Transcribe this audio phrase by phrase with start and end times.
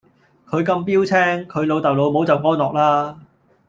[0.49, 3.19] 佢咁標青，佢老豆老母就安樂啦